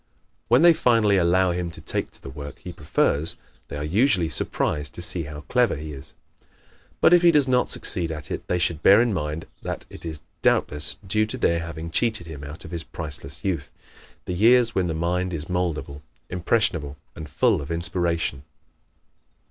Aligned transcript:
When 0.47 0.63
they 0.63 0.73
finally 0.73 1.17
allow 1.17 1.51
him 1.51 1.69
to 1.69 1.79
take 1.79 2.09
to 2.09 2.21
the 2.23 2.31
work 2.31 2.57
he 2.57 2.73
prefers 2.73 3.35
they 3.67 3.77
are 3.77 3.83
usually 3.83 4.29
surprised 4.29 4.95
to 4.95 5.01
see 5.03 5.25
how 5.25 5.41
clever 5.41 5.75
he 5.75 5.93
is. 5.93 6.15
But 7.01 7.13
if 7.13 7.21
he 7.21 7.29
does 7.29 7.47
not 7.47 7.69
succeed 7.69 8.11
at 8.11 8.31
it 8.31 8.47
they 8.47 8.57
should 8.57 8.81
bear 8.81 8.99
in 8.99 9.13
mind 9.13 9.45
that 9.61 9.85
it 9.91 10.03
is 10.03 10.21
doubtless 10.41 10.97
due 11.05 11.27
to 11.27 11.37
their 11.37 11.59
having 11.59 11.91
cheated 11.91 12.25
him 12.25 12.43
out 12.43 12.65
of 12.65 12.71
his 12.71 12.83
priceless 12.83 13.45
youth 13.45 13.71
the 14.25 14.33
years 14.33 14.73
when 14.73 14.87
the 14.87 14.95
mind 14.95 15.33
is 15.35 15.45
moldable, 15.47 16.01
impressionable 16.31 16.97
and 17.15 17.29
full 17.29 17.61
of 17.61 17.69
inspiration. 17.69 18.41